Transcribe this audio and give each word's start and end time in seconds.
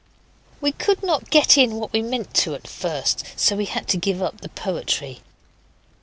We 0.61 0.71
could 0.71 1.03
not 1.03 1.29
get 1.29 1.59
in 1.59 1.75
what 1.75 1.93
we 1.93 2.01
meant 2.01 2.33
to 2.33 2.55
at 2.55 2.65
first, 2.67 3.23
so 3.35 3.55
we 3.55 3.65
had 3.65 3.87
to 3.89 3.97
give 3.97 4.19
up 4.19 4.41
the 4.41 4.49
poetry. 4.49 5.21